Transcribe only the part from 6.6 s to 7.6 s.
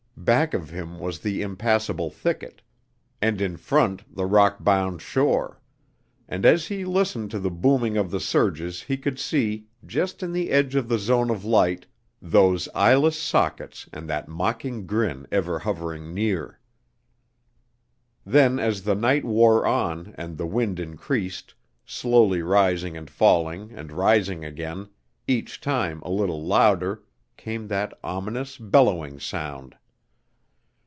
he listened to the